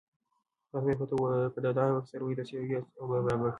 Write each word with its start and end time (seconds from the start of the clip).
تاسو 0.69 0.83
باید 0.85 0.97
په 0.99 1.05
توده 1.11 1.81
هوا 1.87 1.99
کې 2.03 2.09
څارویو 2.11 2.37
ته 2.39 2.43
سیوری 2.49 2.73
او 2.77 2.85
سړې 2.87 2.99
اوبه 3.01 3.17
برابرې 3.25 3.39
کړئ. 3.41 3.49